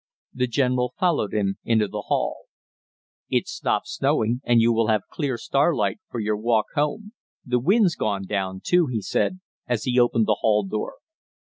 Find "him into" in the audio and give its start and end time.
1.31-1.87